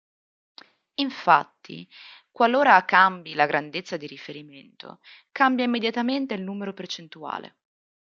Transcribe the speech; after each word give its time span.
Infatti 0.95 1.87
qualora 2.31 2.83
cambi 2.85 3.35
la 3.35 3.45
grandezza 3.45 3.97
di 3.97 4.07
riferimento, 4.07 4.99
cambia 5.31 5.65
immediatamente 5.65 6.33
il 6.33 6.41
numero 6.41 6.73
percentuale. 6.73 7.57